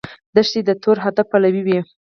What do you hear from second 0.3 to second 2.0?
دښمن د تور هدف پلوي وي